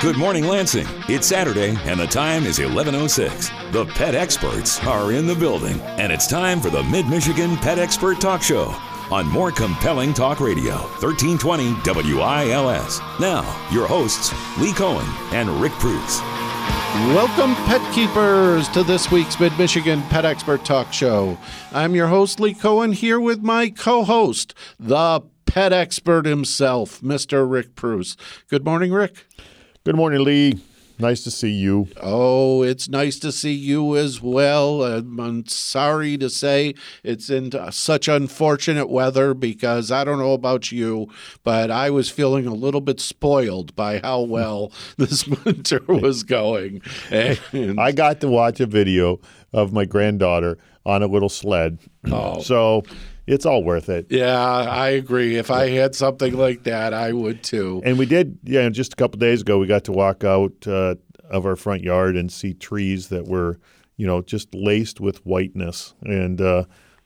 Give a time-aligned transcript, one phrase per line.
[0.00, 0.88] Good morning, Lansing.
[1.08, 3.50] It's Saturday, and the time is 11:06.
[3.70, 7.78] The pet experts are in the building, and it's time for the Mid Michigan Pet
[7.78, 8.74] Expert Talk Show
[9.12, 13.00] on more compelling talk radio, 1320 WILS.
[13.20, 16.20] Now, your hosts, Lee Cohen and Rick Preuss.
[17.14, 21.38] Welcome, pet keepers, to this week's Mid Michigan Pet Expert Talk Show.
[21.72, 27.48] I'm your host, Lee Cohen, here with my co host, the pet expert himself, Mr.
[27.50, 28.16] Rick Preuss.
[28.48, 29.26] Good morning, Rick.
[29.84, 30.60] Good morning, Lee.
[30.98, 31.88] Nice to see you.
[32.00, 34.84] Oh, it's nice to see you as well.
[34.84, 40.34] I'm, I'm sorry to say it's in uh, such unfortunate weather because I don't know
[40.34, 41.08] about you,
[41.42, 46.80] but I was feeling a little bit spoiled by how well this winter was going.
[47.10, 49.18] And I got to watch a video
[49.52, 51.80] of my granddaughter on a little sled.
[52.10, 52.40] Oh.
[52.40, 52.84] So
[53.26, 54.06] it's all worth it.
[54.10, 55.36] Yeah, I agree.
[55.36, 57.80] If I had something like that, I would too.
[57.84, 60.96] And we did, yeah, just a couple days ago, we got to walk out uh,
[61.30, 63.58] of our front yard and see trees that were,
[63.96, 65.94] you know, just laced with whiteness.
[66.02, 66.64] And uh,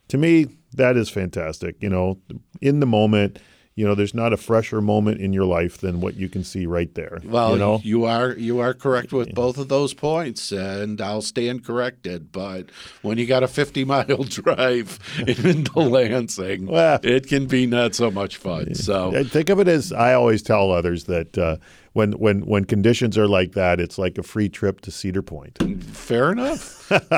[0.08, 1.76] to me, that is fantastic.
[1.80, 2.18] You know,
[2.60, 3.38] in the moment,
[3.78, 6.66] you know, there's not a fresher moment in your life than what you can see
[6.66, 7.20] right there.
[7.24, 7.80] Well, you, know?
[7.84, 12.32] you are you are correct with both of those points, and I'll stand corrected.
[12.32, 12.70] But
[13.02, 18.10] when you got a 50 mile drive into Lansing, well, it can be not so
[18.10, 18.74] much fun.
[18.74, 21.38] So think of it as I always tell others that.
[21.38, 21.58] Uh,
[21.98, 25.58] when when when conditions are like that, it's like a free trip to Cedar Point.
[25.92, 26.60] Fair enough.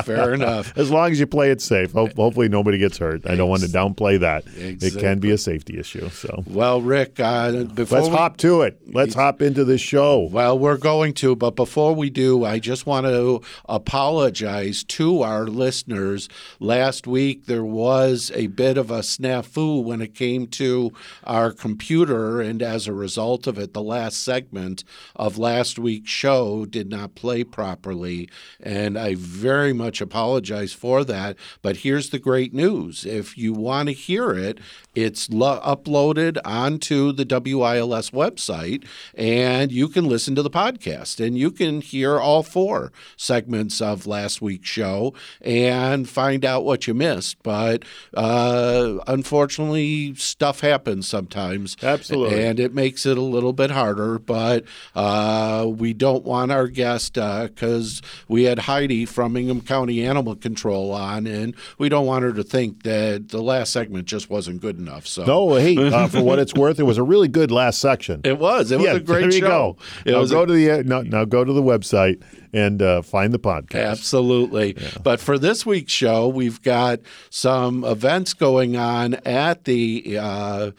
[0.04, 0.76] Fair enough.
[0.76, 1.92] As long as you play it safe.
[1.92, 3.26] Ho- hopefully nobody gets hurt.
[3.26, 4.46] I don't want to downplay that.
[4.46, 4.88] Exactly.
[4.88, 6.08] It can be a safety issue.
[6.08, 8.80] So well, Rick, uh, before let's we, hop to it.
[8.86, 10.20] Let's hop into this show.
[10.32, 15.46] Well, we're going to, but before we do, I just want to apologize to our
[15.46, 16.28] listeners.
[16.58, 20.92] Last week there was a bit of a snafu when it came to
[21.24, 24.69] our computer, and as a result of it, the last segment
[25.16, 28.28] of last week's show did not play properly.
[28.60, 31.36] And I very much apologize for that.
[31.62, 34.58] But here's the great news if you want to hear it,
[34.94, 38.84] it's lo- uploaded onto the WILS website,
[39.14, 44.06] and you can listen to the podcast and you can hear all four segments of
[44.06, 47.42] last week's show and find out what you missed.
[47.42, 47.84] But
[48.14, 51.76] uh, unfortunately, stuff happens sometimes.
[51.82, 52.44] Absolutely.
[52.44, 54.18] And it makes it a little bit harder.
[54.18, 54.64] But
[54.94, 60.34] uh, we don't want our guest because uh, we had Heidi from Ingham County Animal
[60.34, 64.60] Control on, and we don't want her to think that the last segment just wasn't
[64.60, 65.06] good enough.
[65.06, 68.20] So no, hey, uh, for what it's worth, it was a really good last section.
[68.24, 68.70] It was.
[68.72, 69.76] It was yeah, a great there you show.
[69.76, 69.76] Go.
[70.04, 73.02] It now go a- to the uh, now, now go to the website and uh,
[73.02, 73.86] find the podcast.
[73.90, 74.74] Absolutely.
[74.76, 74.88] Yeah.
[75.02, 80.70] But for this week's show, we've got some events going on at the uh,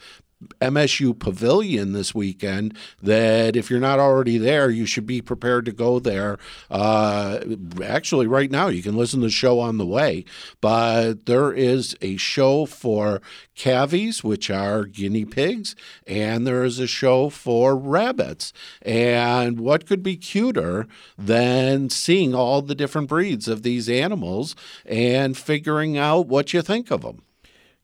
[0.60, 5.72] MSU Pavilion this weekend that if you're not already there, you should be prepared to
[5.72, 6.38] go there.
[6.70, 7.40] Uh,
[7.84, 10.24] actually, right now, you can listen to the show on the way,
[10.60, 13.20] but there is a show for
[13.54, 15.76] cavies, which are guinea pigs,
[16.06, 18.52] and there is a show for rabbits.
[18.82, 20.86] And what could be cuter
[21.18, 24.54] than seeing all the different breeds of these animals
[24.84, 27.22] and figuring out what you think of them?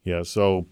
[0.05, 0.67] Yeah, so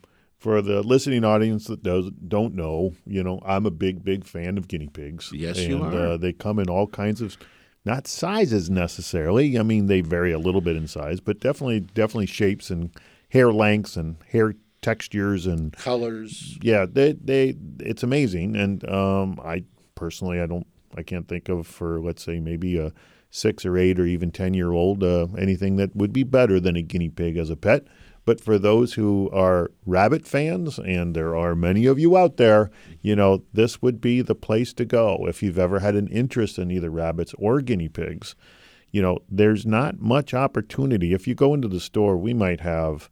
[0.46, 4.56] for the listening audience that does don't know, you know, I'm a big, big fan
[4.58, 5.32] of guinea pigs.
[5.32, 5.92] Yes, and, you are.
[5.92, 7.36] Uh, they come in all kinds of,
[7.84, 9.58] not sizes necessarily.
[9.58, 12.92] I mean, they vary a little bit in size, but definitely, definitely shapes and
[13.30, 16.56] hair lengths and hair textures and colors.
[16.62, 18.54] Yeah, they, they, it's amazing.
[18.54, 19.64] And um, I
[19.96, 22.92] personally, I don't, I can't think of for let's say maybe a
[23.30, 26.76] six or eight or even ten year old uh, anything that would be better than
[26.76, 27.84] a guinea pig as a pet.
[28.26, 32.70] But for those who are rabbit fans, and there are many of you out there,
[33.00, 36.58] you know, this would be the place to go if you've ever had an interest
[36.58, 38.34] in either rabbits or guinea pigs.
[38.90, 41.14] You know, there's not much opportunity.
[41.14, 43.08] If you go into the store, we might have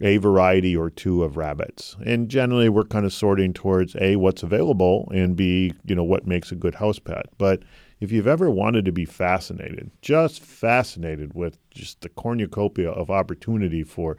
[0.00, 1.96] a variety or two of rabbits.
[2.04, 6.26] And generally, we're kind of sorting towards A, what's available, and B, you know, what
[6.26, 7.26] makes a good house pet.
[7.38, 7.62] But
[8.00, 13.84] if you've ever wanted to be fascinated, just fascinated with just the cornucopia of opportunity
[13.84, 14.16] for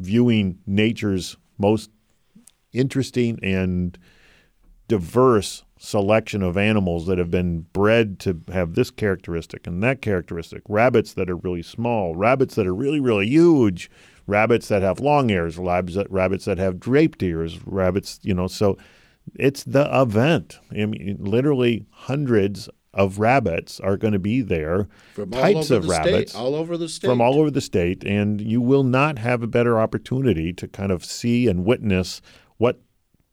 [0.00, 1.90] viewing nature's most
[2.72, 3.98] interesting and
[4.86, 10.62] diverse selection of animals that have been bred to have this characteristic and that characteristic.
[10.68, 13.90] Rabbits that are really small, rabbits that are really, really huge,
[14.26, 18.46] rabbits that have long ears, rabbits that, rabbits that have draped ears, rabbits, you know,
[18.48, 18.76] so
[19.34, 20.58] it's the event.
[20.72, 22.68] I mean, literally hundreds
[22.98, 24.88] of rabbits are going to be there.
[25.14, 27.06] From types of rabbits state, all over the state.
[27.08, 30.92] From all over the state, and you will not have a better opportunity to kind
[30.92, 32.20] of see and witness
[32.58, 32.80] what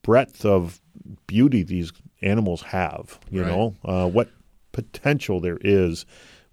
[0.03, 0.79] breadth of
[1.27, 1.91] beauty these
[2.21, 3.19] animals have.
[3.29, 3.49] You Right.
[3.49, 4.29] know uh, what
[4.71, 6.05] potential there is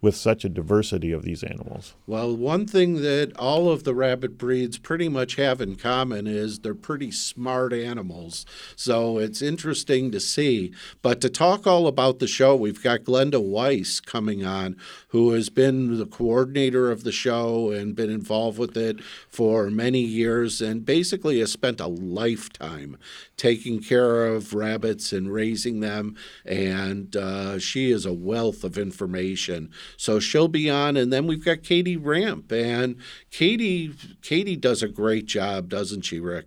[0.03, 1.95] with such a diversity of these animals.
[2.09, 6.59] Well, one thing that all of the rabbit breeds pretty much have in common is
[6.59, 8.45] they're pretty smart animals.
[8.75, 10.75] So it's interesting to see.
[11.03, 14.77] But to talk all about the show, we've got Glenda Weiss coming on,
[15.09, 20.01] who has been the coordinator of the show and been involved with it for many
[20.01, 22.97] years and basically has spent a lifetime
[23.37, 26.17] taking care of rabbits and raising them.
[26.45, 29.71] And uh, she is a wealth of information.
[29.97, 32.97] So she'll be on, and then we've got Katie Ramp, and
[33.31, 33.93] Katie
[34.23, 36.47] Katie does a great job, doesn't she, Rick?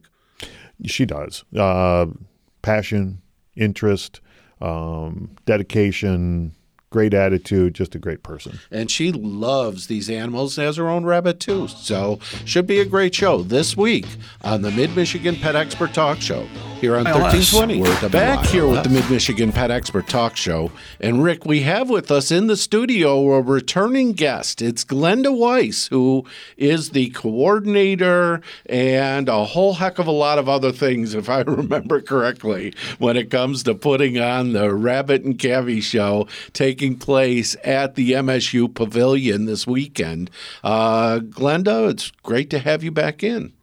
[0.86, 1.44] She does.
[1.56, 2.08] Uh,
[2.62, 3.22] passion,
[3.56, 4.22] interest,
[4.62, 6.55] um, dedication,
[6.96, 8.58] great attitude, just a great person.
[8.72, 11.68] And she loves these animals and has her own rabbit too.
[11.68, 14.06] So should be a great show this week
[14.46, 16.48] on the Mid Michigan Pet Expert Talk Show
[16.80, 17.82] here on 1320.
[17.82, 20.72] We're back here with the Mid Michigan Pet Expert Talk Show.
[21.02, 24.62] And Rick, we have with us in the studio a returning guest.
[24.62, 26.26] It's Glenda Weiss, who
[26.56, 31.42] is the coordinator and a whole heck of a lot of other things, if I
[31.48, 37.56] remember correctly, when it comes to putting on the Rabbit and Cavy show taking place
[37.64, 40.30] at the MSU Pavilion this weekend.
[40.64, 43.54] Uh, Glenda, it's great to have you back in.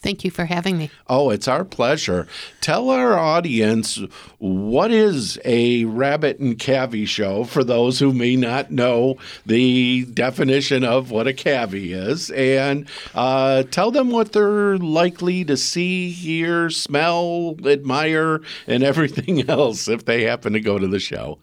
[0.00, 0.90] Thank you for having me.
[1.08, 2.28] Oh, it's our pleasure.
[2.60, 4.00] Tell our audience
[4.38, 10.84] what is a rabbit and cavy show for those who may not know the definition
[10.84, 16.70] of what a cavy is, and uh, tell them what they're likely to see, hear,
[16.70, 21.38] smell, admire, and everything else if they happen to go to the show.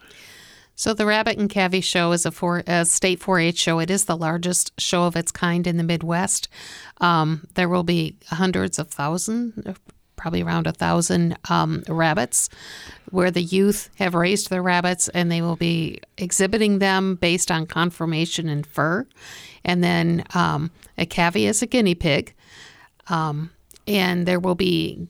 [0.78, 3.80] So, the Rabbit and Cavy Show is a, a state 4 H show.
[3.80, 6.50] It is the largest show of its kind in the Midwest.
[7.00, 9.78] Um, there will be hundreds of thousands,
[10.18, 12.50] probably around a thousand um, rabbits,
[13.10, 17.68] where the youth have raised their rabbits and they will be exhibiting them based on
[17.68, 19.08] conformation and fur.
[19.64, 22.34] And then um, a cavy is a guinea pig.
[23.08, 23.52] Um,
[23.88, 25.08] and there will be,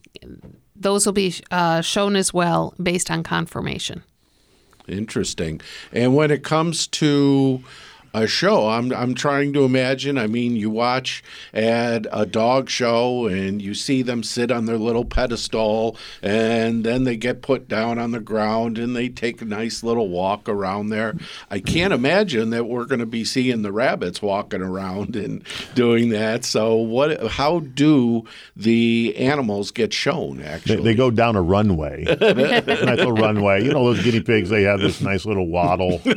[0.76, 4.04] those will be uh, shown as well based on conformation.
[4.88, 5.62] Interesting.
[5.92, 7.64] And when it comes to
[8.24, 10.18] a show, I'm I'm trying to imagine.
[10.18, 11.24] I mean, you watch
[11.54, 17.04] at a dog show and you see them sit on their little pedestal, and then
[17.04, 20.90] they get put down on the ground and they take a nice little walk around
[20.90, 21.16] there.
[21.52, 26.10] I can't imagine that we're going to be seeing the rabbits walking around and doing
[26.10, 26.46] that.
[26.46, 27.22] So, what?
[27.28, 28.24] How do
[28.56, 30.42] the animals get shown?
[30.42, 33.64] Actually, they go down a runway, nice little runway.
[33.64, 34.50] You know those guinea pigs?
[34.50, 36.02] They have this nice little waddle.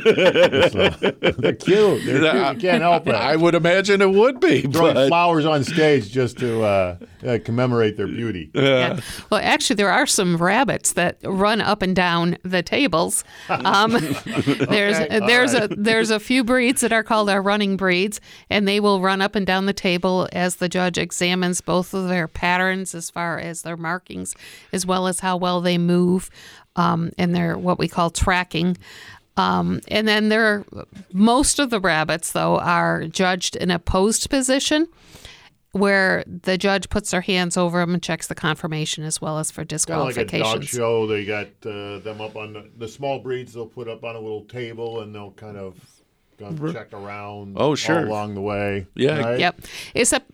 [0.69, 0.91] Uh,
[1.37, 1.88] they're cute.
[1.97, 2.55] They're cute.
[2.55, 3.15] You can't help it.
[3.15, 7.39] I would imagine it would be, Throwing but flowers on stage just to uh, uh,
[7.43, 8.51] commemorate their beauty.
[8.53, 8.99] Yeah.
[9.29, 13.23] Well, actually, there are some rabbits that run up and down the tables.
[13.49, 13.91] Um,
[14.69, 15.71] there's Okay, there's right.
[15.71, 18.19] a there's a few breeds that are called our running breeds,
[18.49, 22.07] and they will run up and down the table as the judge examines both of
[22.07, 24.35] their patterns as far as their markings,
[24.73, 26.29] as well as how well they move,
[26.75, 28.77] um, and their what we call tracking.
[29.39, 30.65] Um, and then there, are,
[31.13, 34.87] most of the rabbits though are judged in a posed position
[35.71, 39.51] where the judge puts their hands over them and checks the conformation as well as
[39.51, 40.69] for Kind of like a dog disqualifications.
[40.69, 41.07] show.
[41.07, 43.53] They got uh, them up on the, the small breeds.
[43.53, 45.75] They'll put up on a little table and they'll kind of
[46.73, 47.55] check around.
[47.57, 47.99] Oh, sure.
[47.99, 48.87] all along the way.
[48.95, 49.19] Yeah.
[49.19, 49.39] right?
[49.39, 49.61] Yep.
[49.93, 50.31] Except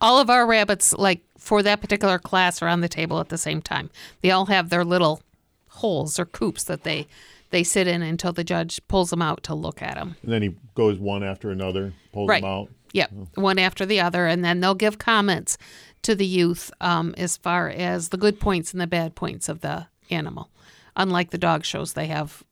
[0.00, 3.38] all of our rabbits, like for that particular class, are on the table at the
[3.38, 3.90] same time.
[4.22, 5.22] They all have their little
[5.68, 7.06] holes or coops that they
[7.50, 10.16] they sit in until the judge pulls them out to look at them.
[10.22, 12.42] And then he goes one after another, pulls Right.
[12.42, 12.68] them out.
[12.92, 15.56] Yep, one after the other, and then they'll give comments
[16.02, 19.60] to the youth um, as far as the good points and the bad points of
[19.60, 20.50] the animal.
[20.96, 22.42] Unlike the dog shows, they have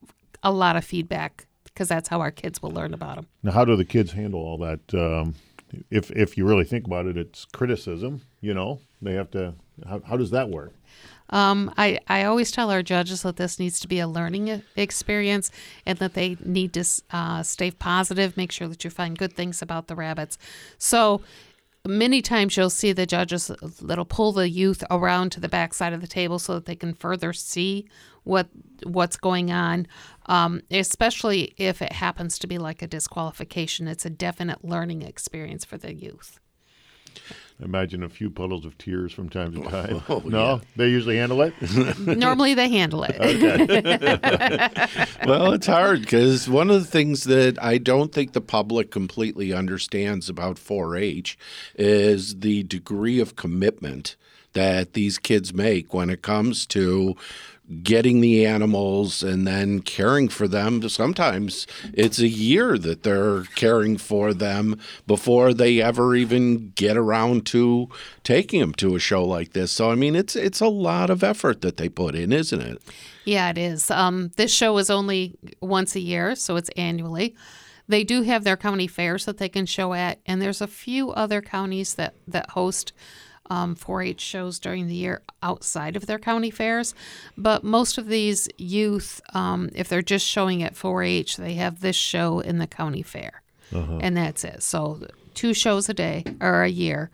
[0.44, 3.26] a lot of feedback because that's how our kids will learn about them.
[3.42, 4.80] Now, how do the kids handle all that?
[4.94, 5.34] Um,
[5.90, 8.22] if if you really think about it, it's criticism.
[8.40, 9.54] You know, they have to.
[9.88, 10.72] How, how does that work?
[11.30, 15.50] Um, I, I always tell our judges that this needs to be a learning experience
[15.84, 19.60] and that they need to uh, stay positive, make sure that you find good things
[19.60, 20.38] about the rabbits.
[20.78, 21.22] So
[21.86, 23.50] many times you'll see the judges
[23.82, 26.76] that'll pull the youth around to the back side of the table so that they
[26.76, 27.88] can further see
[28.24, 28.48] what
[28.84, 29.86] what's going on.
[30.26, 35.64] Um, especially if it happens to be like a disqualification, it's a definite learning experience
[35.64, 36.38] for the youth.
[37.60, 40.02] Imagine a few puddles of tears from time to oh, time.
[40.08, 41.54] Oh, no, they usually handle it.
[42.00, 43.18] Normally they handle it.
[45.26, 49.52] well, it's hard because one of the things that I don't think the public completely
[49.52, 51.36] understands about 4 H
[51.74, 54.14] is the degree of commitment
[54.52, 57.16] that these kids make when it comes to
[57.82, 60.86] getting the animals and then caring for them.
[60.88, 67.44] Sometimes it's a year that they're caring for them before they ever even get around
[67.46, 67.88] to
[68.24, 69.72] taking them to a show like this.
[69.72, 72.82] So I mean, it's it's a lot of effort that they put in, isn't it?
[73.24, 73.90] Yeah, it is.
[73.90, 77.34] Um, this show is only once a year, so it's annually.
[77.86, 81.10] They do have their county fairs that they can show at, and there's a few
[81.10, 82.92] other counties that that host
[83.50, 86.94] um, 4-H shows during the year outside of their county fairs.
[87.36, 91.96] But most of these youth, um, if they're just showing at 4-H, they have this
[91.96, 93.42] show in the county fair,
[94.02, 94.62] and that's it.
[94.62, 97.10] So two shows a day or a year.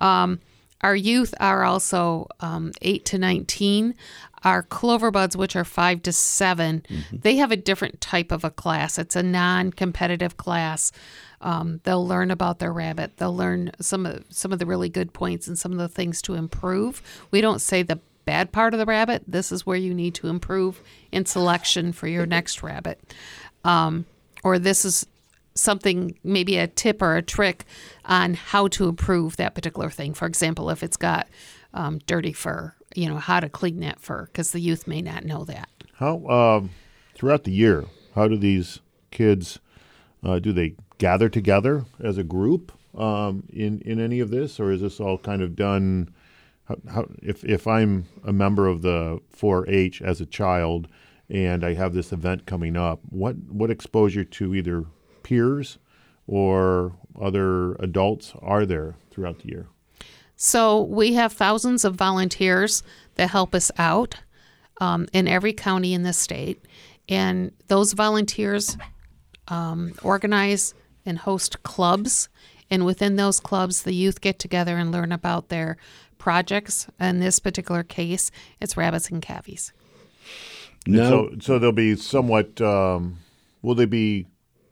[0.00, 0.40] Um,
[0.82, 3.94] our youth are also um, 8 to 19.
[4.44, 8.50] Our clover buds, which are 5 to 7, they have a different type of a
[8.50, 8.98] class.
[8.98, 10.92] It's a non competitive class.
[11.40, 13.16] Um, they'll learn about their rabbit.
[13.16, 16.22] They'll learn some of some of the really good points and some of the things
[16.22, 17.02] to improve.
[17.30, 19.22] We don't say the bad part of the rabbit.
[19.26, 23.14] This is where you need to improve in selection for your next rabbit,
[23.64, 24.06] um,
[24.42, 25.06] or this is
[25.54, 27.64] something maybe a tip or a trick
[28.04, 30.12] on how to improve that particular thing.
[30.12, 31.26] For example, if it's got
[31.72, 35.24] um, dirty fur, you know how to clean that fur because the youth may not
[35.24, 35.68] know that.
[35.94, 36.70] How um,
[37.14, 37.84] throughout the year?
[38.14, 39.58] How do these kids
[40.24, 44.72] uh, do they gather together as a group um, in in any of this, or
[44.72, 46.14] is this all kind of done?
[46.64, 50.88] How, how, if if I'm a member of the 4-H as a child
[51.28, 54.84] and I have this event coming up, what what exposure to either
[55.22, 55.78] peers
[56.26, 59.66] or other adults are there throughout the year?
[60.36, 62.82] So we have thousands of volunteers
[63.14, 64.16] that help us out
[64.80, 66.64] um, in every county in the state,
[67.08, 68.76] and those volunteers
[69.48, 70.74] um, organize
[71.06, 72.28] and host clubs.
[72.70, 75.76] And within those clubs, the youth get together and learn about their
[76.18, 76.88] projects.
[76.98, 79.72] In this particular case, it's rabbits and cavies.
[80.86, 82.60] No, So, so they'll be somewhat.
[82.60, 83.18] Um,
[83.62, 84.26] will they be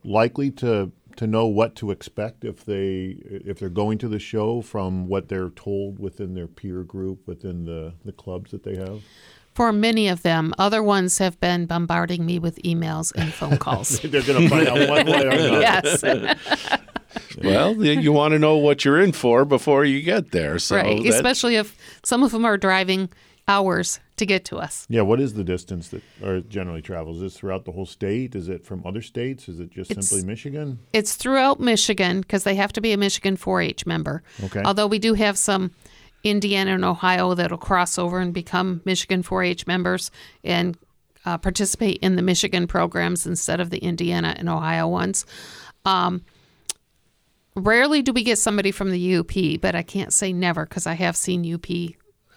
[0.04, 4.60] likely to to know what to expect if they if they're going to the show
[4.60, 9.02] from what they're told within their peer group within the the clubs that they have?
[9.54, 14.00] For many of them, other ones have been bombarding me with emails and phone calls.
[14.00, 15.60] they're going to find out one way or another.
[15.60, 16.02] yes.
[17.42, 20.58] well, you you want to know what you're in for before you get there.
[20.58, 21.00] So right.
[21.02, 23.08] that- Especially if some of them are driving
[23.46, 24.86] hours to get to us.
[24.88, 25.02] Yeah.
[25.02, 27.18] What is the distance that or generally travels?
[27.18, 28.34] Is this throughout the whole state?
[28.34, 29.48] Is it from other states?
[29.48, 30.78] Is it just It's- simply Michigan?
[30.92, 34.22] It's throughout Michigan because they have to be a Michigan 4 H member.
[34.42, 34.62] Okay.
[34.64, 35.70] Although we do have some
[36.24, 40.10] Indiana and Ohio that'll cross over and become Michigan 4 H members
[40.42, 40.76] and
[41.24, 45.26] uh, participate in the Michigan programs instead of the Indiana and Ohio ones.
[45.84, 46.24] Um,
[47.54, 50.94] rarely do we get somebody from the UP, but I can't say never because I
[50.94, 51.66] have seen UP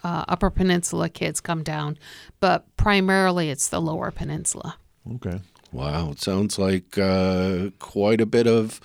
[0.03, 1.97] uh, Upper Peninsula kids come down,
[2.39, 4.77] but primarily it's the Lower Peninsula.
[5.15, 5.39] Okay.
[5.71, 8.79] Wow, it sounds like uh, quite a bit of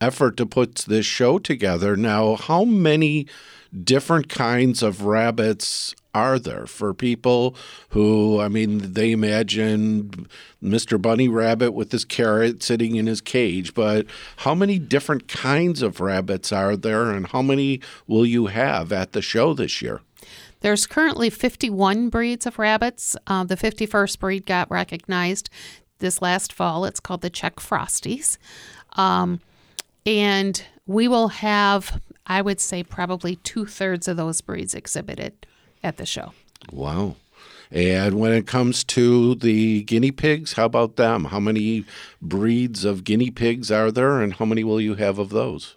[0.00, 1.96] effort to put this show together.
[1.96, 3.26] Now, how many
[3.84, 7.54] different kinds of rabbits are there for people
[7.90, 10.26] who, I mean, they imagine
[10.62, 11.00] Mr.
[11.00, 14.06] Bunny Rabbit with his carrot sitting in his cage, but
[14.38, 19.12] how many different kinds of rabbits are there, and how many will you have at
[19.12, 20.00] the show this year?
[20.60, 23.16] There's currently 51 breeds of rabbits.
[23.26, 25.50] Uh, the 51st breed got recognized
[25.98, 26.84] this last fall.
[26.84, 28.38] It's called the Czech Frosties.
[28.94, 29.40] Um,
[30.04, 35.46] and we will have, I would say, probably two thirds of those breeds exhibited
[35.82, 36.32] at the show.
[36.72, 37.16] Wow.
[37.70, 41.26] And when it comes to the guinea pigs, how about them?
[41.26, 41.84] How many
[42.20, 45.74] breeds of guinea pigs are there, and how many will you have of those?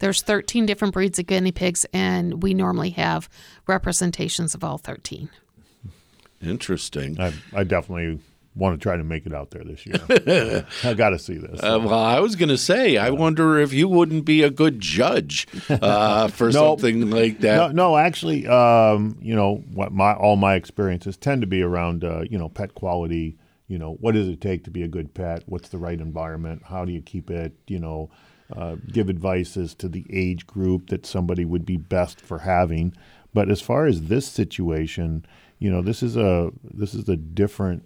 [0.00, 3.28] There's 13 different breeds of guinea pigs, and we normally have
[3.66, 5.28] representations of all 13.
[6.40, 7.20] Interesting.
[7.20, 8.20] I I definitely
[8.58, 10.64] want to try to make it out there this year.
[10.84, 11.60] I got to see this.
[11.62, 14.80] Uh, well, I was going to say, I wonder if you wouldn't be a good
[14.80, 16.76] judge uh, for No.
[16.76, 17.56] something like that.
[17.74, 22.04] No, no, actually, um, you know, what my all my experiences tend to be around,
[22.04, 23.38] uh, you know, pet quality.
[23.68, 25.42] You know, what does it take to be a good pet?
[25.46, 26.62] What's the right environment?
[26.64, 27.52] How do you keep it?
[27.66, 28.10] You know,
[28.56, 32.94] uh, give advice as to the age group that somebody would be best for having.
[33.34, 35.26] But as far as this situation,
[35.58, 37.82] you know, this is a this is a different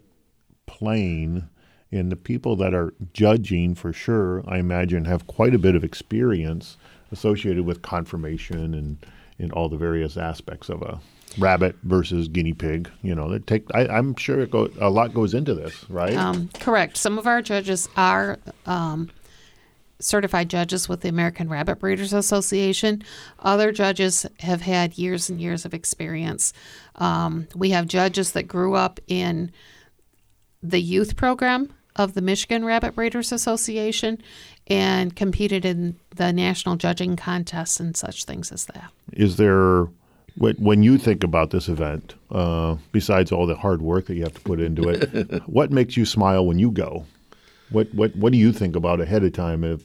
[0.66, 1.48] plane.
[1.90, 5.84] And the people that are judging for sure, I imagine, have quite a bit of
[5.84, 6.78] experience
[7.10, 8.96] associated with confirmation and,
[9.38, 11.00] and all the various aspects of a
[11.38, 12.90] rabbit versus guinea pig.
[13.02, 13.66] You know, that take.
[13.74, 16.14] I, I'm sure it go, a lot goes into this, right?
[16.14, 16.96] Um, correct.
[16.96, 19.10] Some of our judges are um,
[19.98, 23.02] certified judges with the American Rabbit Breeders Association.
[23.38, 26.52] Other judges have had years and years of experience.
[26.96, 29.52] Um, we have judges that grew up in
[30.62, 34.22] the youth program of the Michigan Rabbit Breeders Association
[34.68, 38.90] and competed in the national judging contests and such things as that.
[39.12, 39.88] Is there,
[40.36, 44.22] when when you think about this event, uh, besides all the hard work that you
[44.22, 47.04] have to put into it, what makes you smile when you go?
[47.70, 49.64] What what what do you think about ahead of time?
[49.64, 49.82] If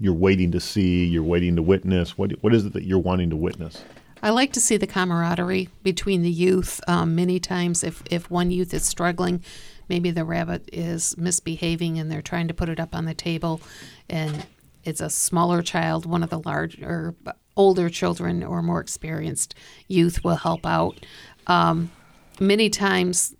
[0.00, 2.16] you're waiting to see, you're waiting to witness.
[2.18, 3.82] What what is it that you're wanting to witness?
[4.22, 6.80] I like to see the camaraderie between the youth.
[6.88, 9.42] Um, many times, if, if one youth is struggling,
[9.88, 13.60] maybe the rabbit is misbehaving and they're trying to put it up on the table,
[14.08, 14.46] and
[14.84, 17.14] it's a smaller child, one of the larger,
[17.56, 19.54] older children or more experienced
[19.88, 20.98] youth will help out.
[21.46, 21.90] Um,
[22.40, 23.34] many times,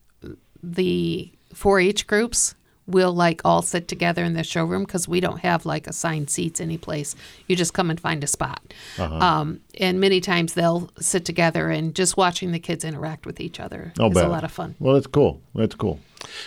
[0.62, 2.54] the 4 H groups
[2.88, 6.60] we'll like all sit together in the showroom because we don't have like assigned seats
[6.60, 7.14] anyplace.
[7.46, 8.74] You just come and find a spot.
[8.98, 9.14] Uh-huh.
[9.14, 13.60] Um, and many times they'll sit together and just watching the kids interact with each
[13.60, 14.24] other I'll is bet.
[14.26, 14.74] a lot of fun.
[14.78, 15.40] Well, that's cool.
[15.54, 16.00] That's cool.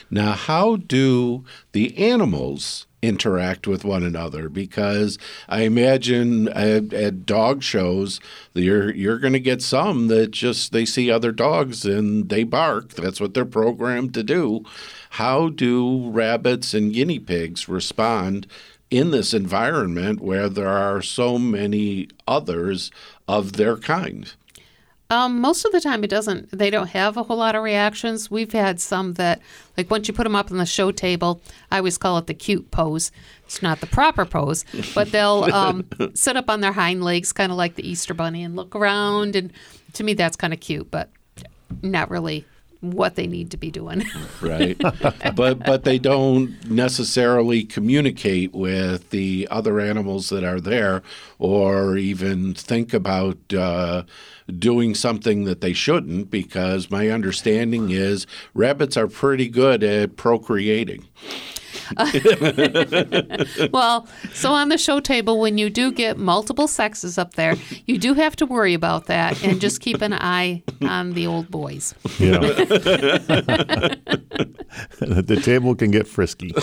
[0.10, 4.50] Now, how do the animals interact with one another?
[4.50, 8.20] Because I imagine at, at dog shows,
[8.54, 12.90] you're you're going to get some that just they see other dogs and they bark.
[12.90, 14.64] That's what they're programmed to do.
[15.12, 18.48] How do rabbits and guinea pigs respond
[18.92, 22.92] in this environment where there are so many others
[23.28, 24.34] of their kind?
[25.10, 26.58] Um, most of the time, it doesn't.
[26.58, 28.32] They don't have a whole lot of reactions.
[28.32, 29.42] We've had some that,
[29.76, 32.34] like, once you put them up on the show table, I always call it the
[32.34, 33.12] cute pose.
[33.44, 34.64] It's not the proper pose,
[34.96, 38.42] but they'll um, sit up on their hind legs, kind of like the Easter Bunny,
[38.42, 39.36] and look around.
[39.36, 39.52] And
[39.94, 41.10] to me, that's kind of cute, but
[41.82, 42.46] not really
[42.82, 44.04] what they need to be doing.
[44.42, 44.78] right?
[45.36, 51.02] but but they don't necessarily communicate with the other animals that are there,
[51.40, 54.04] or even think about uh,
[54.60, 56.30] doing something that they shouldn't.
[56.30, 61.08] Because my understanding is rabbits are pretty good at procreating.
[63.72, 67.98] well, so on the show table, when you do get multiple sexes up there, you
[67.98, 71.94] do have to worry about that and just keep an eye on the old boys.
[72.20, 72.40] Yeah.
[75.00, 76.54] the table can get frisky.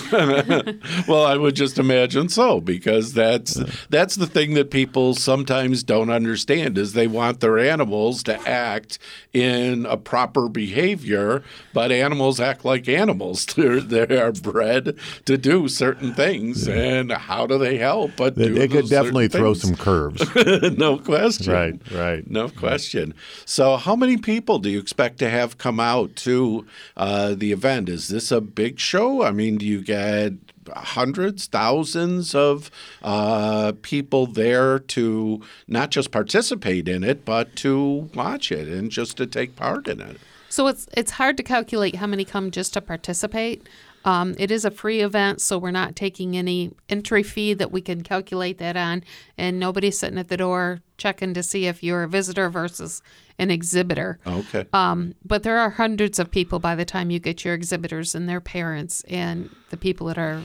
[1.06, 6.10] well, I would just imagine so because that's that's the thing that people sometimes don't
[6.10, 8.98] understand is they want their animals to act
[9.32, 11.42] in a proper behavior,
[11.74, 13.46] but animals act like animals.
[13.58, 18.12] They're they are bred to do certain things, and how do they help?
[18.16, 19.62] But They, do they could definitely throw things?
[19.62, 20.22] some curves.
[20.78, 21.52] no question.
[21.52, 22.30] right, right.
[22.30, 23.14] No question.
[23.44, 27.88] So, how many people do you expect to have come out to uh, the event?
[27.88, 29.22] Is this a big show?
[29.22, 30.32] I mean, do you get
[30.74, 32.70] hundreds, thousands of
[33.02, 39.16] uh, people there to not just participate in it, but to watch it and just
[39.16, 40.18] to take part in it?
[40.50, 43.66] So it's it's hard to calculate how many come just to participate.
[44.08, 47.82] Um, it is a free event, so we're not taking any entry fee that we
[47.82, 49.04] can calculate that on,
[49.36, 53.02] and nobody's sitting at the door checking to see if you're a visitor versus
[53.38, 54.18] an exhibitor.
[54.26, 54.64] Okay.
[54.72, 58.26] Um, but there are hundreds of people by the time you get your exhibitors and
[58.28, 60.40] their parents and the people that are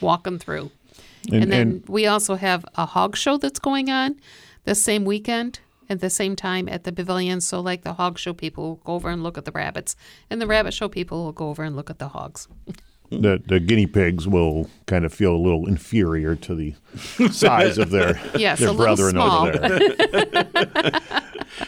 [0.00, 0.70] walking through.
[1.30, 4.16] And, And- then and- we also have a hog show that's going on
[4.64, 7.40] the same weekend at the same time at the pavilion.
[7.40, 9.96] So, like the hog show people will go over and look at the rabbits,
[10.30, 12.48] and the rabbit show people will go over and look at the hogs.
[13.10, 16.74] The, the guinea pigs will kind of feel a little inferior to the
[17.30, 21.00] size of their, Yes, their a little brethren over there.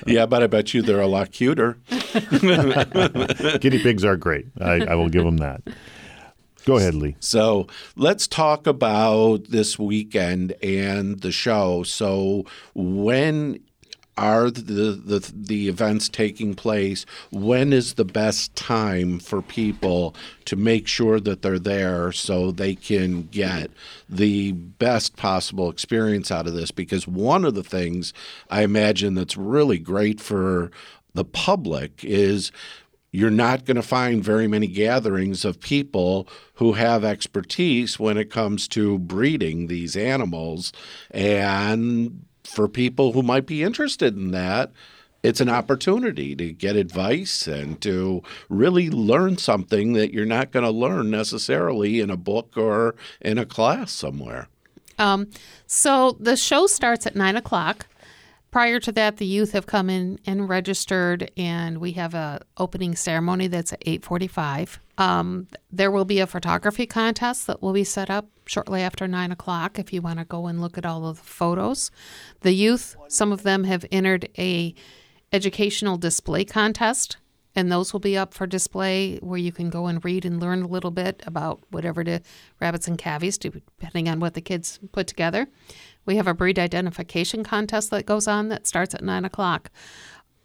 [0.07, 1.79] Yeah, but I bet you they're a lot cuter.
[1.89, 4.47] guinea pigs are great.
[4.61, 5.63] I, I will give them that.
[6.65, 7.17] Go ahead, Lee.
[7.21, 11.83] So let's talk about this weekend and the show.
[11.83, 13.61] So when
[14.16, 17.07] are the, the the events taking place?
[17.31, 22.75] When is the best time for people to make sure that they're there so they
[22.75, 23.70] can get
[24.09, 26.70] the best possible experience out of this?
[26.70, 28.12] Because one of the things
[28.51, 30.70] I imagine that's really great for
[31.14, 32.53] the public is
[33.12, 38.31] you're not going to find very many gatherings of people who have expertise when it
[38.31, 40.73] comes to breeding these animals.
[41.11, 44.73] And for people who might be interested in that,
[45.23, 50.65] it's an opportunity to get advice and to really learn something that you're not going
[50.65, 54.49] to learn necessarily in a book or in a class somewhere.
[54.99, 55.29] Um,
[55.67, 57.87] so the show starts at nine o'clock.
[58.51, 62.97] prior to that, the youth have come in and registered, and we have a opening
[62.97, 64.81] ceremony that's at 8:45.
[65.01, 69.33] Um, there will be a photography contest that will be set up shortly after nine
[69.33, 69.79] o'clock.
[69.79, 71.91] If you want to go and look at all of the photos,
[72.43, 74.75] the youth, some of them have entered a
[75.33, 77.17] educational display contest
[77.57, 80.63] and those will be up for display where you can go and read and learn
[80.63, 82.21] a little bit about whatever the
[82.61, 85.49] rabbits and cavies, depending on what the kids put together.
[86.05, 89.71] We have a breed identification contest that goes on that starts at nine o'clock.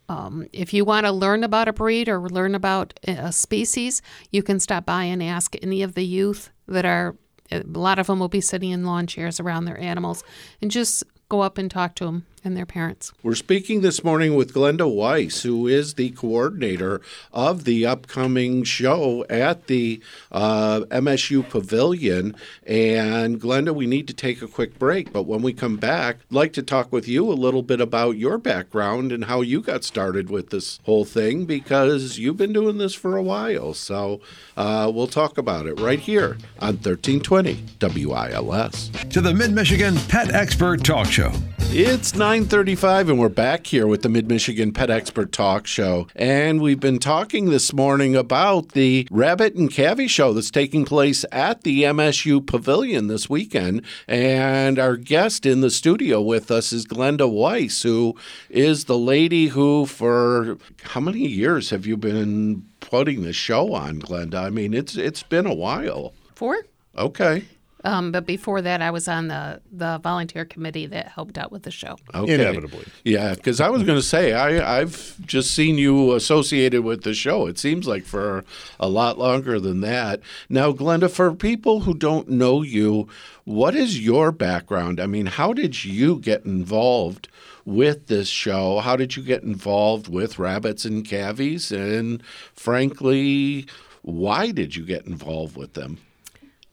[0.08, 4.42] Um, if you want to learn about a breed or learn about a species, you
[4.42, 7.16] can stop by and ask any of the youth that are.
[7.52, 10.24] A lot of them will be sitting in lawn chairs around their animals
[10.60, 13.12] and just go up and talk to them and their parents.
[13.22, 17.00] We're speaking this morning with Glenda Weiss, who is the coordinator
[17.32, 22.36] of the upcoming show at the uh, MSU Pavilion.
[22.64, 26.34] And Glenda, we need to take a quick break, but when we come back, I'd
[26.34, 29.82] like to talk with you a little bit about your background and how you got
[29.82, 33.74] started with this whole thing because you've been doing this for a while.
[33.74, 34.20] So
[34.56, 37.58] uh, we'll talk about it right here on 1320
[38.06, 38.90] WILS.
[39.10, 41.32] To the Mid Michigan Pet Expert Talk Show.
[41.68, 46.06] It's 9:35 and we're back here with the Mid-Michigan Pet Expert Talk Show.
[46.14, 51.24] And we've been talking this morning about the Rabbit and Cavy show that's taking place
[51.30, 53.82] at the MSU Pavilion this weekend.
[54.08, 58.16] And our guest in the studio with us is Glenda Weiss, who
[58.48, 64.00] is the lady who for how many years have you been putting the show on,
[64.00, 64.36] Glenda?
[64.36, 66.14] I mean, it's it's been a while.
[66.34, 66.64] Four?
[66.96, 67.44] Okay.
[67.86, 71.62] Um, but before that, I was on the, the volunteer committee that helped out with
[71.62, 71.96] the show.
[72.12, 72.34] Okay.
[72.34, 72.84] Inevitably.
[73.04, 77.14] Yeah, because I was going to say I I've just seen you associated with the
[77.14, 77.46] show.
[77.46, 78.44] It seems like for
[78.80, 80.20] a lot longer than that.
[80.48, 83.08] Now, Glenda, for people who don't know you,
[83.44, 84.98] what is your background?
[84.98, 87.28] I mean, how did you get involved?
[87.64, 91.72] With this show, how did you get involved with rabbits and cavies?
[91.72, 92.22] And
[92.54, 93.66] frankly,
[94.02, 95.98] why did you get involved with them?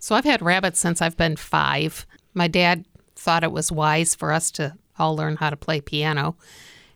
[0.03, 2.05] So I've had rabbits since I've been five.
[2.33, 2.83] My dad
[3.15, 6.35] thought it was wise for us to all learn how to play piano.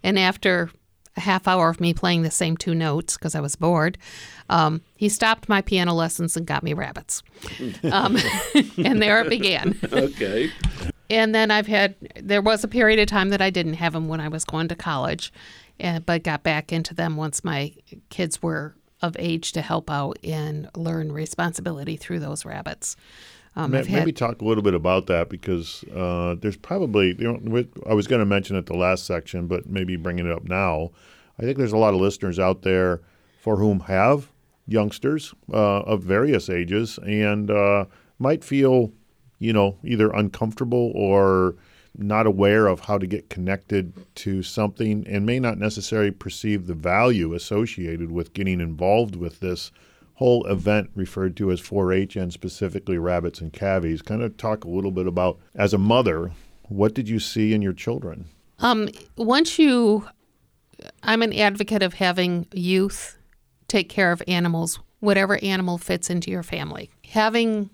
[0.04, 0.72] And after
[1.16, 3.98] a half hour of me playing the same two notes because I was bored,
[4.50, 7.24] um, he stopped my piano lessons and got me rabbits.
[7.90, 8.18] Um,
[8.78, 9.80] and there it began.
[9.94, 10.52] Okay.
[11.10, 14.10] And then I've had, there was a period of time that I didn't have them
[14.10, 15.32] when I was going to college,
[15.80, 17.74] and, but got back into them once my
[18.10, 22.96] kids were of age to help out and learn responsibility through those rabbits.
[23.56, 27.40] Um, Ma- I've Maybe talk a little bit about that because uh, there's probably you
[27.40, 30.44] know I was going to mention it the last section, but maybe bringing it up
[30.44, 30.92] now.
[31.40, 33.02] I think there's a lot of listeners out there
[33.40, 34.32] for whom have
[34.68, 37.86] youngsters uh, of various ages and uh,
[38.20, 38.92] might feel
[39.40, 41.56] you know either uncomfortable or
[41.98, 46.74] not aware of how to get connected to something and may not necessarily perceive the
[46.74, 49.72] value associated with getting involved with this
[50.16, 54.02] whole event referred to as 4-H and specifically rabbits and cavies.
[54.02, 56.32] Kind of talk a little bit about, as a mother,
[56.70, 58.26] what did you see in your children?
[58.60, 60.08] um, once you,
[61.04, 63.18] I'm an advocate of having youth
[63.68, 66.90] take care of animals, whatever animal fits into your family.
[67.10, 67.70] Having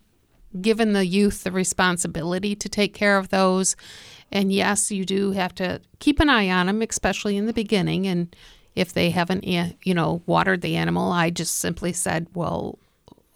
[0.61, 3.75] given the youth the responsibility to take care of those.
[4.31, 8.07] And yes, you do have to keep an eye on them, especially in the beginning.
[8.07, 8.35] And
[8.75, 12.79] if they haven't, eh, you know, watered the animal, I just simply said, well,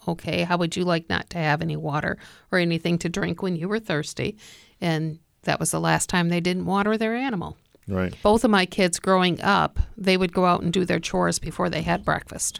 [0.08, 2.18] okay, how would you like not to have any water
[2.52, 4.38] or anything to drink when you were thirsty?
[4.82, 7.58] And that was the last time they didn't water their animal.
[7.88, 8.14] Right.
[8.22, 11.70] Both of my kids growing up, they would go out and do their chores before
[11.70, 12.60] they had breakfast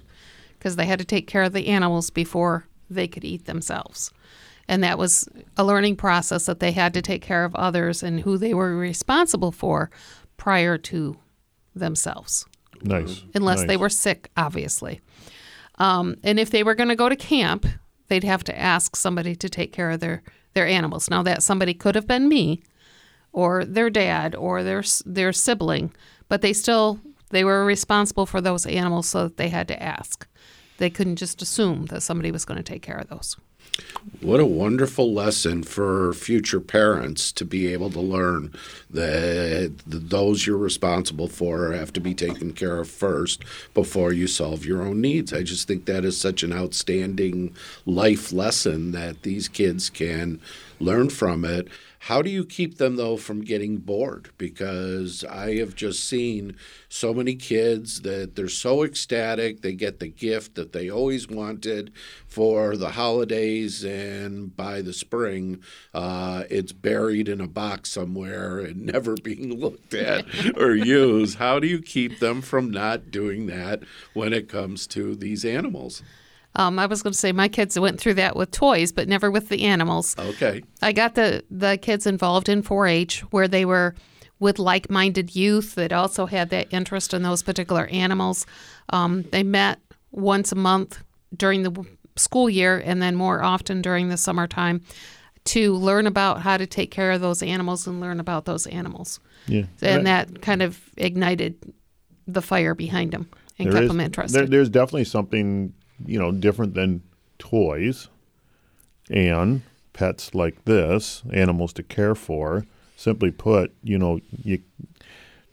[0.58, 4.12] because they had to take care of the animals before they could eat themselves.
[4.68, 8.22] And that was a learning process that they had to take care of others and
[8.22, 9.90] who they were responsible for
[10.36, 11.18] prior to
[11.74, 12.46] themselves,
[12.82, 13.24] Nice.
[13.34, 15.00] unless they were sick, obviously.
[15.80, 17.66] Um, and if they were going to go to camp,
[18.08, 21.10] they'd have to ask somebody to take care of their, their animals.
[21.10, 22.62] Now, that somebody could have been me
[23.32, 25.94] or their dad or their, their sibling,
[26.28, 27.00] but they still
[27.30, 30.28] they were responsible for those animals, so that they had to ask.
[30.78, 33.38] They couldn't just assume that somebody was going to take care of those.
[34.22, 38.54] What a wonderful lesson for future parents to be able to learn
[38.90, 43.44] that those you're responsible for have to be taken care of first
[43.74, 45.34] before you solve your own needs.
[45.34, 47.54] I just think that is such an outstanding
[47.86, 50.42] life lesson that these kids can
[50.80, 51.68] learn from it.
[52.00, 54.30] How do you keep them though from getting bored?
[54.38, 56.56] Because I have just seen
[56.90, 61.92] so many kids that they're so ecstatic, they get the gift that they always wanted
[62.28, 65.62] for the holidays and by the spring,
[65.94, 70.26] uh, it's buried in a box somewhere and never being looked at
[70.58, 71.38] or used.
[71.38, 73.84] How do you keep them from not doing that
[74.14, 76.04] when it comes to these animals?
[76.58, 79.30] Um, I was going to say my kids went through that with toys, but never
[79.32, 80.16] with the animals.
[80.18, 80.64] Okay.
[80.82, 83.96] I got the the kids involved in 4-H where they were
[84.40, 88.46] with like-minded youth that also had that interest in those particular animals.
[88.90, 89.80] Um, they met
[90.12, 91.04] once a month
[91.36, 94.82] during the school year, and then more often during the summertime,
[95.46, 99.20] to learn about how to take care of those animals and learn about those animals.
[99.48, 99.64] Yeah.
[99.82, 101.56] And that kind of ignited
[102.28, 104.52] the fire behind them and There kept is- them there- interested.
[104.52, 105.74] there's definitely something
[106.06, 107.02] you know different than
[107.40, 108.10] toys
[109.10, 109.62] and
[109.94, 112.66] pets like this, animals to care for.
[112.96, 114.62] Simply put, you know, you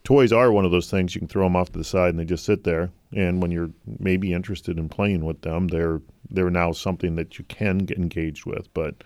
[0.05, 2.19] toys are one of those things you can throw them off to the side and
[2.19, 2.91] they just sit there.
[3.13, 7.45] And when you're maybe interested in playing with them, they're they're now something that you
[7.47, 8.73] can get engaged with.
[8.75, 8.97] But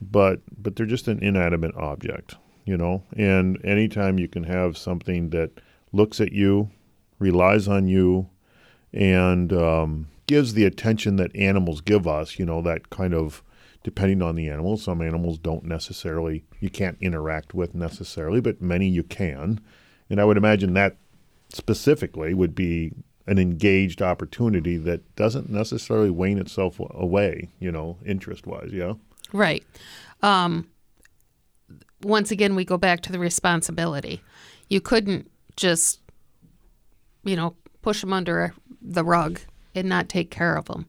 [0.00, 3.02] but but they're just an inanimate object, you know.
[3.16, 5.50] And anytime you can have something that
[5.92, 6.70] looks at you,
[7.18, 8.28] relies on you,
[8.92, 13.42] and um, gives the attention that animals give us, you know, that kind of
[13.82, 14.76] depending on the animal.
[14.76, 19.60] Some animals don't necessarily you can't interact with necessarily, but many you can.
[20.08, 20.96] And I would imagine that
[21.50, 22.92] specifically would be
[23.26, 28.94] an engaged opportunity that doesn't necessarily wane itself away, you know, interest wise, yeah.
[29.32, 29.64] Right.
[30.22, 30.68] Um,
[32.02, 34.22] once again, we go back to the responsibility.
[34.68, 36.00] You couldn't just,
[37.24, 39.40] you know, push them under the rug
[39.74, 40.86] and not take care of them.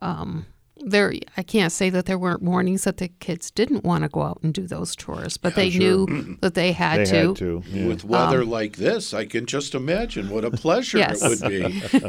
[0.00, 0.46] Um,
[0.84, 4.22] there, I can't say that there weren't mornings that the kids didn't want to go
[4.22, 7.26] out and do those chores, but they knew that they had They to.
[7.28, 7.62] had to.
[7.68, 7.86] Yeah.
[7.86, 11.22] With weather like this, I can just imagine what a pleasure Yes.
[11.22, 11.48] it would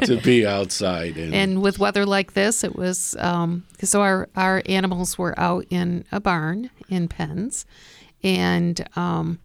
[0.06, 1.16] to be outside.
[1.16, 5.66] And, And with weather like this, it was um, so our our animals were out
[5.70, 7.66] in a barn in pens,
[8.24, 9.38] and um,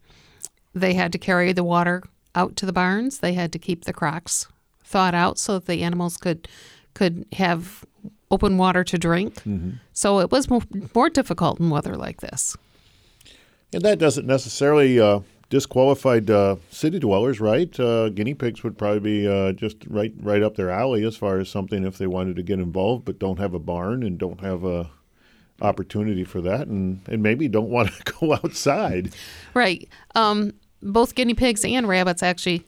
[0.74, 2.02] they had to carry the water
[2.34, 3.20] out to the barns.
[3.20, 4.48] They had to keep the crocks
[4.90, 6.48] thawed out so that the animals could
[6.94, 7.86] could have
[8.32, 9.42] open water to drink.
[9.94, 10.62] So it was more,
[10.94, 12.56] more difficult in weather like this.
[13.74, 17.80] And that doesn't necessarily uh, disqualified uh, city dwellers, right?
[17.80, 21.40] Uh, guinea pigs would probably be uh, just right right up their alley as far
[21.40, 24.42] as something if they wanted to get involved, but don't have a barn and don't
[24.42, 24.90] have a
[25.62, 29.14] opportunity for that, and, and maybe don't want to go outside.
[29.54, 29.88] Right.
[30.16, 32.64] Um, both guinea pigs and rabbits actually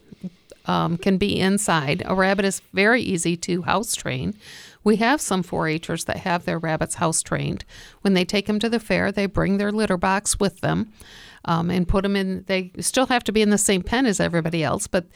[0.66, 2.02] um, can be inside.
[2.06, 4.34] A rabbit is very easy to house train.
[4.84, 7.64] We have some 4-Hers that have their rabbits house trained.
[8.00, 10.92] When they take them to the fair, they bring their litter box with them
[11.44, 12.44] um, and put them in.
[12.46, 15.06] They still have to be in the same pen as everybody else, but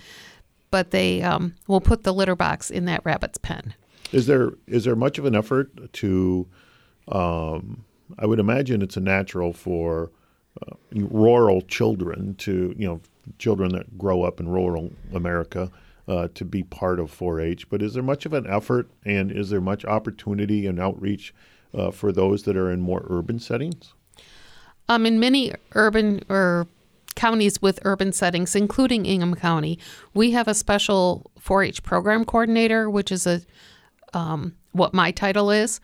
[0.70, 3.74] but they um, will put the litter box in that rabbit's pen.
[4.12, 6.46] Is there is there much of an effort to?
[7.08, 7.84] Um,
[8.18, 10.10] I would imagine it's a natural for
[10.62, 13.00] uh, rural children to you know
[13.38, 15.70] children that grow up in rural America
[16.08, 17.68] uh, to be part of 4-H.
[17.68, 21.34] But is there much of an effort and is there much opportunity and outreach
[21.74, 23.94] uh, for those that are in more urban settings?
[24.88, 26.68] Um, in many urban or
[27.16, 29.78] counties with urban settings, including Ingham County,
[30.14, 33.40] we have a special 4-H program coordinator, which is a
[34.14, 35.80] um, what my title is,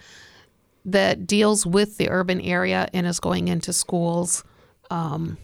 [0.84, 4.44] that deals with the urban area and is going into schools
[4.90, 5.36] um,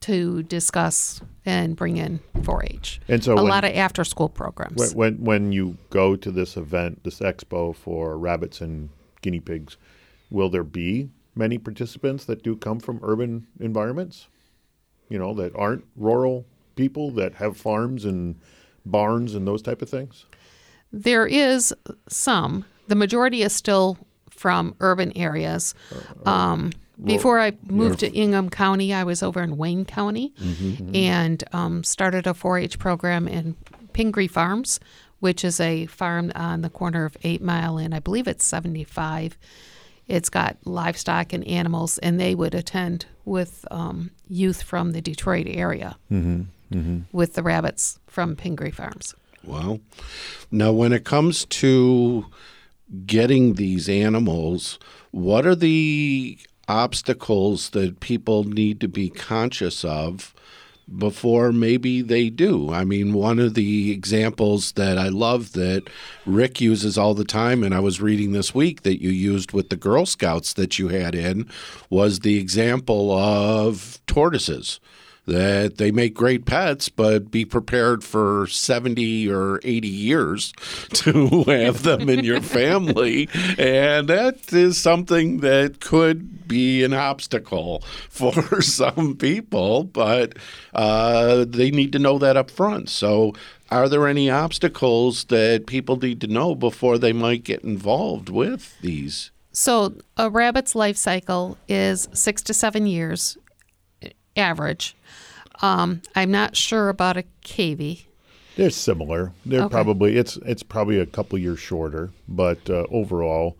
[0.00, 3.00] to discuss and bring in 4-H.
[3.08, 4.94] And so a when- lot of after-school programs.
[4.94, 8.90] When, when when you go to this event, this expo for rabbits and
[9.22, 9.76] guinea pigs,
[10.30, 14.28] will there be many participants that do come from urban environments?
[15.08, 16.44] You know, that aren't rural
[16.76, 18.36] people that have farms and
[18.84, 20.26] barns and those type of things.
[20.92, 21.74] There is
[22.08, 22.64] some.
[22.88, 23.98] The majority is still
[24.30, 25.74] from urban areas.
[26.24, 30.32] Um, before I moved to Ingham County, I was over in Wayne County
[30.94, 33.56] and um, started a 4 H program in
[33.92, 34.80] Pingree Farms,
[35.20, 39.36] which is a farm on the corner of 8 Mile and I believe it's 75.
[40.08, 45.46] It's got livestock and animals, and they would attend with um, youth from the Detroit
[45.48, 45.96] area
[47.12, 49.14] with the rabbits from Pingree Farms.
[49.44, 49.80] Well,
[50.50, 52.24] now when it comes to
[53.06, 54.78] getting these animals,
[55.10, 60.34] what are the obstacles that people need to be conscious of
[60.96, 62.72] before maybe they do?
[62.72, 65.88] I mean, one of the examples that I love that
[66.24, 69.70] Rick uses all the time, and I was reading this week that you used with
[69.70, 71.48] the Girl Scouts that you had in,
[71.90, 74.80] was the example of tortoises
[75.28, 80.52] that they make great pets, but be prepared for 70 or 80 years
[80.94, 83.28] to have them in your family.
[83.58, 90.36] And that is something that could be an obstacle for some people, but
[90.74, 92.88] uh, they need to know that up front.
[92.88, 93.34] So,
[93.70, 98.80] are there any obstacles that people need to know before they might get involved with
[98.80, 99.30] these?
[99.52, 103.36] So a rabbit's life cycle is six to seven years
[104.38, 104.96] average.
[105.60, 108.06] Um, I'm not sure about a cavy.
[108.56, 109.32] They're similar.
[109.46, 109.72] They're Okay.
[109.72, 113.56] probably it's it's probably a couple years shorter, but uh, overall,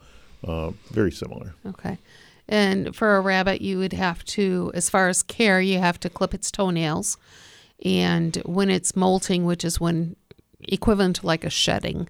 [0.46, 1.54] uh, very similar.
[1.66, 1.98] Okay.
[2.48, 6.08] And for a rabbit, you would have to, as far as care, you have to
[6.08, 7.18] clip its toenails.
[7.84, 10.16] And when it's molting, which is when
[10.60, 12.08] equivalent to like a shedding,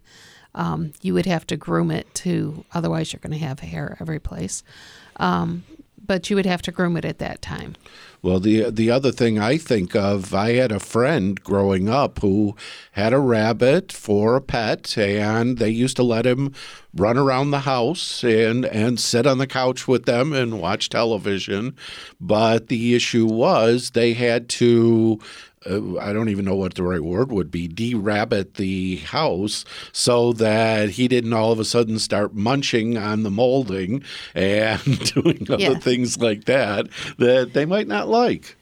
[0.55, 4.20] um, you would have to groom it to, otherwise, you're going to have hair every
[4.20, 4.62] place.
[5.16, 5.64] Um,
[6.09, 7.77] but you would have to groom it at that time.
[8.21, 12.57] Well, the the other thing I think of, I had a friend growing up who
[12.92, 16.53] had a rabbit for a pet, and they used to let him
[16.97, 21.77] run around the house and and sit on the couch with them and watch television.
[22.21, 25.21] But the issue was they had to.
[25.68, 30.33] Uh, I don't even know what the right word would be, de-rabbit the house so
[30.35, 34.02] that he didn't all of a sudden start munching on the molding
[34.35, 34.83] and
[35.14, 35.78] doing other Yeah.
[35.78, 38.57] things like that that they might not like.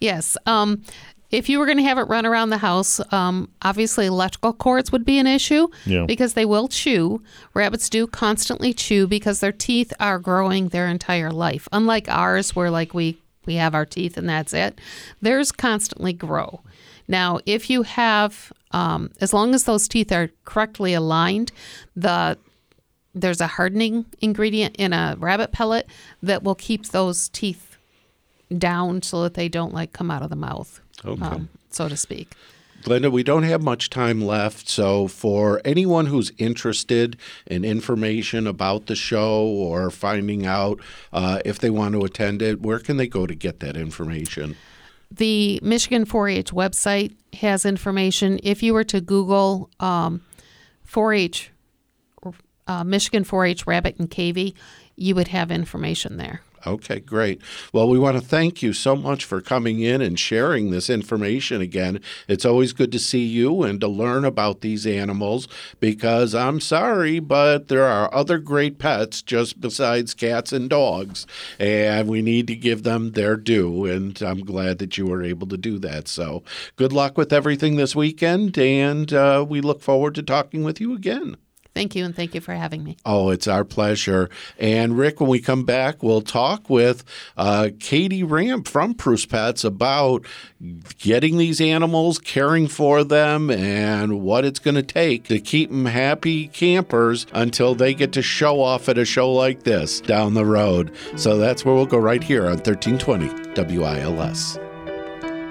[0.00, 0.36] Yes.
[0.46, 0.82] Um,
[1.30, 4.92] if you were going to have it run around the house, um, obviously electrical cords
[4.92, 6.04] would be an issue Yeah.
[6.06, 7.22] because they will chew.
[7.54, 11.68] Rabbits do constantly chew because their teeth are growing their entire life.
[11.72, 14.78] Unlike ours, where like we we have our teeth and that's it,
[15.20, 16.60] theirs constantly grow.
[17.06, 21.52] Now, if you have, um, as long as those teeth are correctly aligned,
[21.94, 22.38] the
[23.16, 25.86] there's a hardening ingredient in a rabbit pellet
[26.22, 27.76] that will keep those teeth
[28.58, 31.22] down so that they don't like come out of the mouth, Okay.
[31.22, 32.32] um, so to speak.
[32.84, 34.68] Glenda, we don't have much time left.
[34.68, 37.16] So, for anyone who's interested
[37.46, 42.60] in information about the show or finding out uh, if they want to attend it,
[42.60, 44.56] where can they go to get that information?
[45.10, 48.38] The Michigan 4-H website has information.
[48.42, 50.20] If you were to Google um,
[50.86, 51.52] 4-H,
[52.66, 54.54] uh, Michigan 4-H rabbit and cavy,
[54.94, 56.42] you would have information there.
[56.66, 57.42] Okay, great.
[57.72, 61.60] Well, we want to thank you so much for coming in and sharing this information
[61.60, 62.00] again.
[62.26, 65.46] It's always good to see you and to learn about these animals
[65.78, 71.26] because I'm sorry, but there are other great pets just besides cats and dogs,
[71.58, 73.84] and we need to give them their due.
[73.84, 76.08] And I'm glad that you were able to do that.
[76.08, 76.42] So,
[76.76, 80.94] good luck with everything this weekend, and uh, we look forward to talking with you
[80.94, 81.36] again.
[81.74, 82.96] Thank you, and thank you for having me.
[83.04, 84.30] Oh, it's our pleasure.
[84.58, 87.02] And Rick, when we come back, we'll talk with
[87.36, 90.24] uh, Katie Ramp from Preuss Pets about
[90.98, 95.86] getting these animals, caring for them, and what it's going to take to keep them
[95.86, 100.46] happy campers until they get to show off at a show like this down the
[100.46, 100.92] road.
[101.16, 104.58] So that's where we'll go right here on 1320 WILS.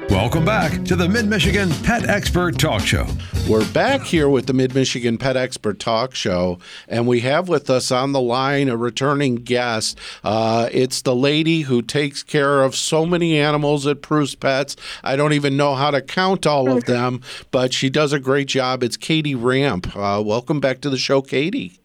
[0.09, 3.07] Welcome back to the Mid Michigan Pet Expert Talk Show.
[3.49, 7.69] We're back here with the Mid Michigan Pet Expert Talk Show, and we have with
[7.69, 9.97] us on the line a returning guest.
[10.23, 14.75] Uh, it's the lady who takes care of so many animals at Preuss Pets.
[15.03, 18.47] I don't even know how to count all of them, but she does a great
[18.47, 18.83] job.
[18.83, 19.95] It's Katie Ramp.
[19.95, 21.79] Uh, welcome back to the show, Katie.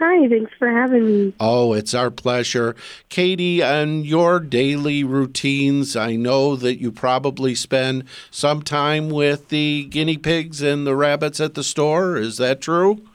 [0.00, 1.34] Hi, thanks for having me.
[1.38, 2.74] Oh, it's our pleasure.
[3.10, 9.84] Katie, on your daily routines, I know that you probably spend some time with the
[9.90, 12.16] guinea pigs and the rabbits at the store.
[12.16, 13.06] Is that true?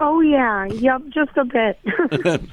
[0.00, 1.78] Oh yeah, yep, just a bit.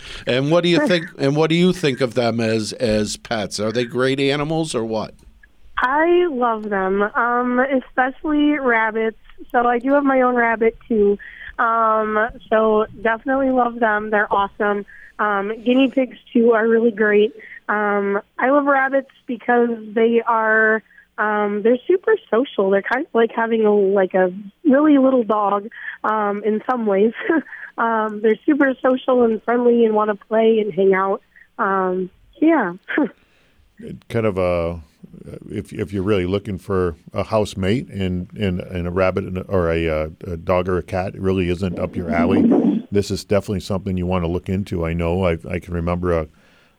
[0.27, 3.59] And what do you think and what do you think of them as as pets?
[3.59, 5.15] Are they great animals or what?
[5.79, 9.17] I love them, um, especially rabbits.
[9.51, 11.17] So I do have my own rabbit too.
[11.59, 14.09] Um, so definitely love them.
[14.09, 14.85] They're awesome.
[15.19, 17.33] Um, guinea pigs too are really great.
[17.69, 20.83] Um, I love rabbits because they are
[21.17, 22.71] um, they're super social.
[22.71, 25.69] They're kind of like having a like a really little dog
[26.03, 27.13] um, in some ways.
[27.77, 31.21] um, they're super social and friendly and want to play and hang out.
[31.59, 32.09] Um,
[32.41, 32.73] yeah.
[34.09, 34.81] kind of a
[35.49, 39.71] if if you're really looking for a housemate and and, and a rabbit and or
[39.71, 42.41] a, uh, a dog or a cat it really isn't up your alley,
[42.91, 44.85] this is definitely something you want to look into.
[44.85, 46.27] I know I I can remember a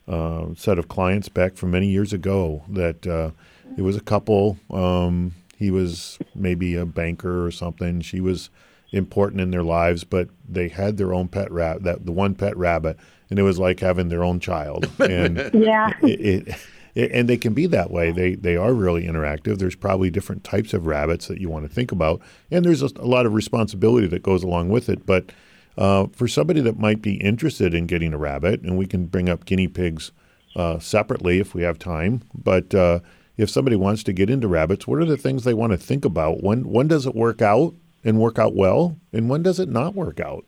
[0.07, 3.31] uh, set of clients back from many years ago that uh,
[3.77, 4.59] it was a couple.
[4.71, 8.01] Um, he was maybe a banker or something.
[8.03, 8.51] She was
[8.93, 12.57] important in their lives, but they had their own pet rat, that the one pet
[12.57, 12.99] rabbit,
[13.31, 14.89] and it was like having their own child.
[15.01, 15.93] And Yeah.
[16.03, 16.57] it, it
[16.97, 18.13] and they can be that way.
[18.13, 19.59] They they are really interactive.
[19.59, 22.21] There's probably different types of rabbits that you want to think about,
[22.51, 25.05] and there's a, a lot of responsibility that goes along with it.
[25.05, 25.33] But
[25.77, 29.29] uh, for somebody that might be interested in getting a rabbit, and we can bring
[29.29, 30.13] up guinea pigs
[30.55, 33.01] uh, separately if we have time, but uh,
[33.37, 36.05] if somebody wants to get into rabbits, what are the things they want to think
[36.05, 36.43] about?
[36.43, 37.75] When when does it work out
[38.05, 40.45] and work out well, and when does it not work out?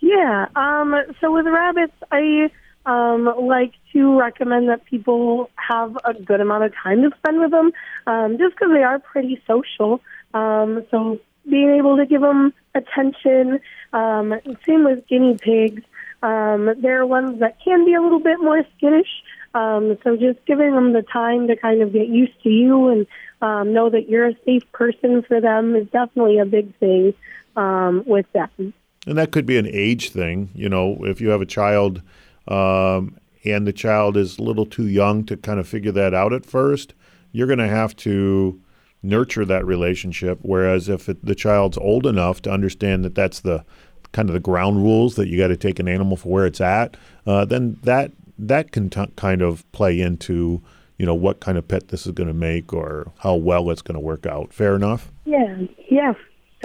[0.00, 0.46] Yeah.
[0.56, 2.50] Um, so with rabbits, I
[2.86, 7.50] um, like to recommend that people have a good amount of time to spend with
[7.50, 7.72] them,
[8.06, 10.00] um, just because they are pretty social.
[10.34, 11.18] Um, so
[11.48, 13.60] being able to give them attention.
[13.92, 14.34] Um,
[14.66, 15.82] same with guinea pigs.
[16.22, 19.08] Um, they're ones that can be a little bit more skittish.
[19.54, 23.06] Um, so just giving them the time to kind of get used to you and
[23.40, 27.14] um, know that you're a safe person for them is definitely a big thing
[27.56, 28.74] um, with them.
[29.06, 30.50] And that could be an age thing.
[30.54, 32.02] You know, if you have a child
[32.48, 36.32] um, and the child is a little too young to kind of figure that out
[36.32, 36.94] at first,
[37.32, 38.60] you're going to have to
[39.02, 40.38] nurture that relationship.
[40.42, 43.64] Whereas if it, the child's old enough to understand that that's the
[44.12, 46.60] kind of the ground rules that you got to take an animal for where it's
[46.60, 46.96] at,
[47.26, 50.62] uh, then that that can t- kind of play into
[50.96, 53.82] you know what kind of pet this is going to make or how well it's
[53.82, 54.52] going to work out.
[54.52, 55.12] Fair enough.
[55.24, 55.58] Yeah.
[55.90, 56.14] Yeah.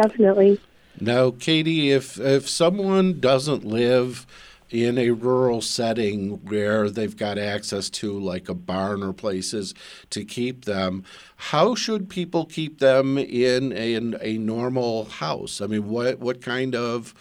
[0.01, 0.59] Definitely.
[0.99, 4.25] Now, Katie, if if someone doesn't live
[4.73, 9.75] in a rural setting where they've got access to like a barn or places
[10.09, 11.03] to keep them,
[11.35, 15.61] how should people keep them in a, in a normal house?
[15.61, 17.13] I mean, what what kind of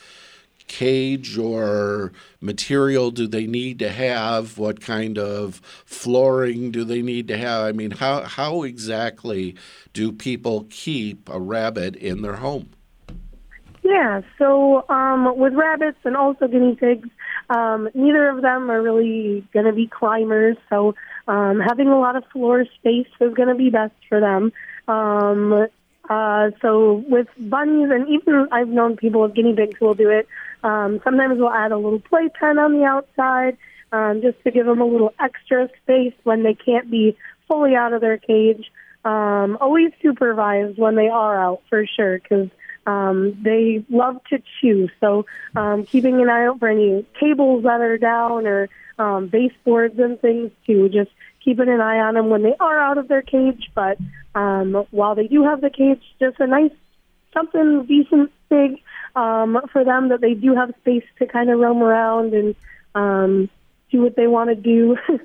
[0.67, 4.57] cage or material do they need to have?
[4.57, 7.67] What kind of flooring do they need to have?
[7.67, 9.57] I mean, how how exactly
[9.93, 12.71] do people keep a rabbit in their home?
[13.83, 17.09] Yeah, so um, with rabbits and also guinea pigs,
[17.51, 20.95] um, neither of them are really going to be climbers, so
[21.27, 24.53] um, having a lot of floor space is going to be best for them.
[24.87, 25.67] Um,
[26.09, 30.29] uh, so with bunnies, and even I've known people with guinea pigs will do it.
[30.63, 33.57] Um, sometimes we'll add a little playpen on the outside
[33.91, 37.17] um, just to give them a little extra space when they can't be
[37.49, 38.71] fully out of their cage.
[39.05, 42.49] Um, always supervised when they are out for sure because
[42.87, 47.81] um, they love to chew, so um, keeping an eye out for any cables that
[47.81, 48.69] are down or
[48.99, 50.89] um, baseboards and things too.
[50.89, 51.11] Just
[51.45, 53.71] keeping an eye on them when they are out of their cage.
[53.75, 53.99] But
[54.35, 56.73] um, while they do have the cage, just a nice
[57.33, 58.81] something decent, big
[59.17, 62.55] um, for them that they do have space to kind of roam around and
[62.95, 63.49] um,
[63.91, 64.97] do what they want to do.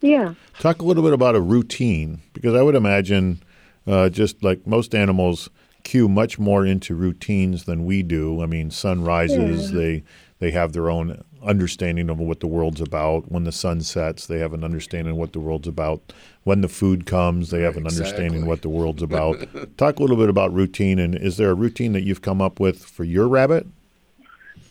[0.00, 0.34] yeah.
[0.58, 3.42] Talk a little bit about a routine because I would imagine,
[3.86, 5.48] uh, just like most animals
[5.88, 8.42] cue much more into routines than we do.
[8.42, 9.78] I mean, sun rises, yeah.
[9.78, 10.02] they
[10.38, 13.32] they have their own understanding of what the world's about.
[13.32, 16.12] When the sun sets, they have an understanding of what the world's about.
[16.44, 18.04] When the food comes, they have an exactly.
[18.04, 19.38] understanding of what the world's about.
[19.78, 22.60] Talk a little bit about routine, and is there a routine that you've come up
[22.60, 23.66] with for your rabbit?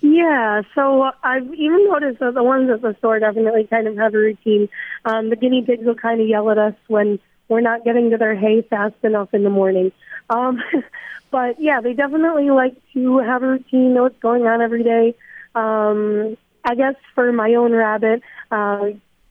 [0.02, 4.14] Yeah, so I've even noticed that the ones at the store definitely kind of have
[4.14, 4.70] a routine.
[5.04, 8.18] Um, the guinea pigs will kind of yell at us when we're not getting to
[8.18, 9.92] their hay fast enough in the morning.
[10.30, 10.62] Um,
[11.32, 15.16] but yeah, they definitely like to have a routine, know what's going on every day.
[15.56, 18.22] Um, I guess for my own rabbit,
[18.52, 18.88] uh,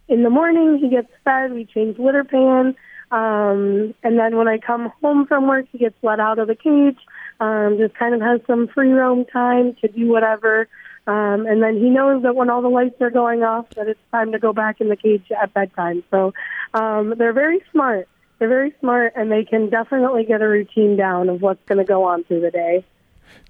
[0.08, 2.76] in the morning he gets fed, we change litter pan,
[3.10, 6.56] um, and then when I come home from work, he gets let out of the
[6.56, 6.98] cage.
[7.38, 10.68] Um, just kind of has some free roam time to do whatever.
[11.06, 14.00] Um, and then he knows that when all the lights are going off, that it's
[14.10, 16.02] time to go back in the cage at bedtime.
[16.10, 16.34] So
[16.74, 18.08] um, they're very smart.
[18.38, 21.84] They're very smart, and they can definitely get a routine down of what's going to
[21.84, 22.84] go on through the day.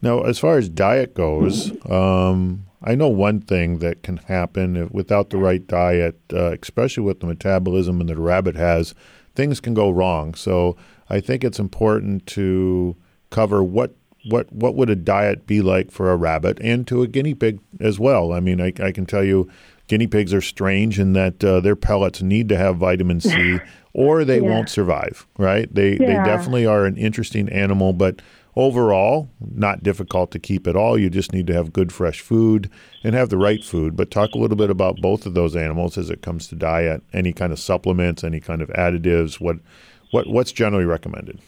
[0.00, 5.30] Now, as far as diet goes, um, I know one thing that can happen without
[5.30, 8.94] the right diet, uh, especially with the metabolism that a rabbit has,
[9.34, 10.34] things can go wrong.
[10.34, 10.76] So
[11.10, 12.96] I think it's important to
[13.30, 13.94] cover what
[14.28, 17.60] what what would a diet be like for a rabbit and to a guinea pig
[17.80, 18.32] as well.
[18.32, 19.48] I mean, I, I can tell you,
[19.88, 23.58] guinea pigs are strange in that uh, their pellets need to have vitamin C,
[23.92, 24.48] or they yeah.
[24.48, 25.26] won't survive.
[25.38, 25.72] Right?
[25.72, 26.06] They yeah.
[26.06, 28.20] they definitely are an interesting animal, but
[28.56, 30.98] overall, not difficult to keep at all.
[30.98, 32.70] You just need to have good fresh food
[33.04, 33.94] and have the right food.
[33.96, 37.02] But talk a little bit about both of those animals as it comes to diet.
[37.12, 39.40] Any kind of supplements, any kind of additives.
[39.40, 39.58] What
[40.10, 41.38] what what's generally recommended?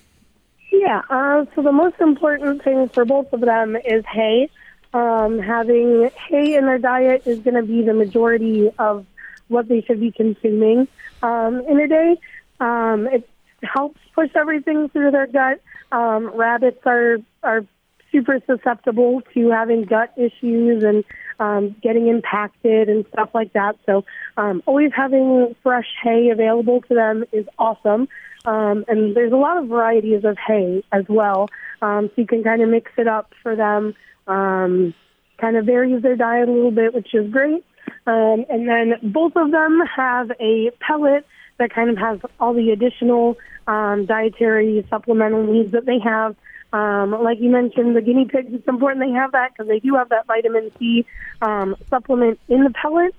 [0.71, 4.49] Yeah, uh, so the most important thing for both of them is hay.
[4.95, 9.07] Um, having hay in their diet is going to be the majority of
[9.49, 10.89] what they should be consuming
[11.23, 12.17] um, in a day.
[12.61, 13.29] Um, it
[13.63, 15.61] helps push everything through their gut.
[15.93, 17.65] Um, rabbits are are
[18.11, 21.05] super susceptible to having gut issues and
[21.41, 23.77] um, getting impacted and stuff like that.
[23.87, 24.05] So
[24.37, 28.09] um, always having fresh hay available to them is awesome.
[28.45, 31.49] Um, and there's a lot of varieties of hay as well,
[31.83, 33.95] um, so you can kind of mix it up for them.
[34.29, 34.95] Um,
[35.41, 37.65] kind of varies their diet a little bit, which is great.
[38.07, 41.27] Um, and then both of them have a pellet
[41.59, 46.37] that kind of has all the additional um, dietary supplemental needs that they have.
[46.73, 49.95] Um, like you mentioned, the guinea pigs, it's important they have that because they do
[49.95, 51.07] have that vitamin C
[51.41, 53.15] um, supplement in the pellet.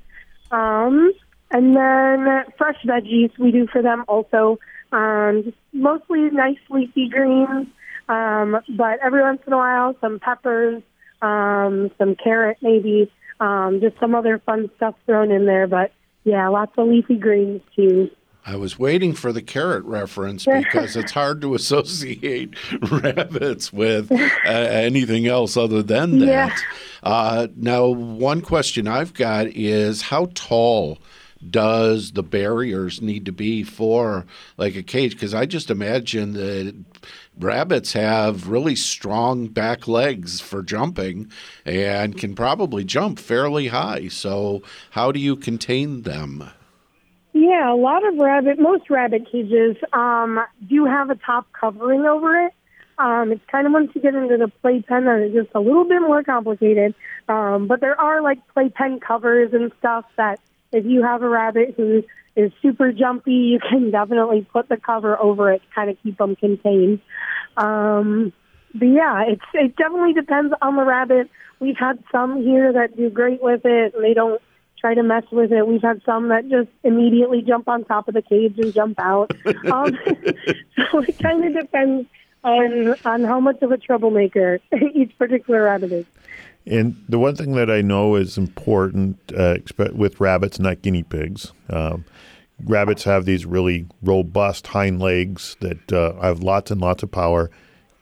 [0.51, 1.13] Um,
[1.51, 4.59] and then fresh veggies we do for them also.
[4.91, 7.67] Um, mostly nice leafy greens,
[8.07, 10.81] um, but every once in a while some peppers,
[11.21, 15.67] um, some carrot maybe, um, just some other fun stuff thrown in there.
[15.67, 15.91] But
[16.23, 18.09] yeah, lots of leafy greens too.
[18.45, 22.55] I was waiting for the carrot reference because it's hard to associate
[22.91, 24.17] rabbits with uh,
[24.47, 26.27] anything else other than that.
[26.27, 26.55] Yeah.
[27.03, 30.97] Uh, now, one question I've got is how tall
[31.47, 34.25] does the barriers need to be for
[34.57, 35.13] like a cage?
[35.13, 36.75] Because I just imagine that
[37.39, 41.31] rabbits have really strong back legs for jumping
[41.65, 44.07] and can probably jump fairly high.
[44.09, 44.61] So,
[44.91, 46.49] how do you contain them?
[47.33, 52.45] Yeah, a lot of rabbit, most rabbit cages um, do have a top covering over
[52.45, 52.53] it.
[52.97, 55.85] Um, it's kind of once you get into the playpen that it's just a little
[55.85, 56.93] bit more complicated.
[57.29, 60.39] Um, but there are like playpen covers and stuff that
[60.73, 62.03] if you have a rabbit who
[62.35, 66.17] is super jumpy, you can definitely put the cover over it to kind of keep
[66.17, 66.99] them contained.
[67.57, 68.33] Um,
[68.73, 71.29] but yeah, it's it definitely depends on the rabbit.
[71.59, 74.41] We've had some here that do great with it, and they don't
[74.79, 75.67] try to mess with it.
[75.67, 79.31] We've had some that just immediately jump on top of the cage and jump out.
[79.71, 79.97] um,
[80.91, 82.07] so it kind of depends
[82.43, 84.59] on on how much of a troublemaker
[84.93, 86.05] each particular rabbit is.
[86.65, 89.57] And the one thing that I know is important uh,
[89.93, 91.51] with rabbits, not guinea pigs.
[91.69, 92.05] Um,
[92.65, 97.49] rabbits have these really robust hind legs that uh, have lots and lots of power.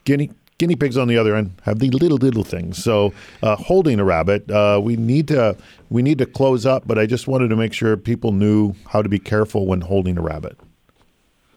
[0.06, 2.84] Guinea Guinea pigs, on the other end, have the little little things.
[2.84, 5.56] So, uh, holding a rabbit, uh, we need to
[5.90, 6.88] we need to close up.
[6.88, 10.18] But I just wanted to make sure people knew how to be careful when holding
[10.18, 10.58] a rabbit.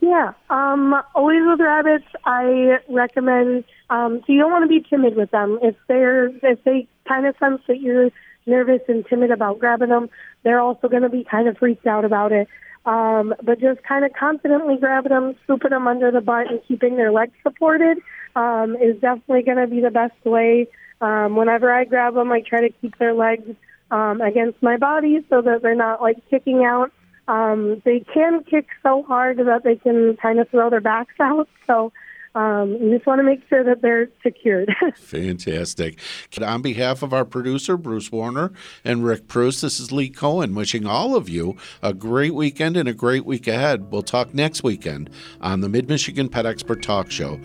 [0.01, 3.64] Yeah, um, always with rabbits, I recommend.
[3.91, 5.59] Um, so you don't want to be timid with them.
[5.62, 8.11] If they're if they kind of sense that you're
[8.47, 10.09] nervous and timid about grabbing them,
[10.45, 12.49] they're also going to be kind of freaked out about it.
[12.86, 16.97] Um, but just kind of confidently grabbing them, scooping them under the butt, and keeping
[16.97, 17.99] their legs supported
[18.36, 20.68] um, is definitely going to be the best way.
[21.01, 23.55] Um, whenever I grab them, I try to keep their legs
[23.91, 26.93] um, against my body so that they're not like kicking out.
[27.28, 31.49] Um, they can kick so hard that they can kind of throw their backs out.
[31.66, 31.93] So
[32.35, 34.72] um, you just want to make sure that they're secured.
[34.97, 35.99] Fantastic.
[36.41, 38.53] On behalf of our producer, Bruce Warner,
[38.85, 42.89] and Rick Preuss, this is Lee Cohen wishing all of you a great weekend and
[42.89, 43.91] a great week ahead.
[43.91, 45.11] We'll talk next weekend
[45.41, 47.41] on the Mid Michigan Pet Expert Talk Show.